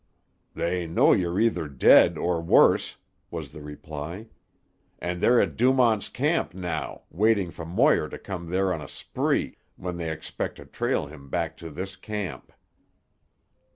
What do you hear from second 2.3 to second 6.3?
worse," was the reply. "And they're at Dumont's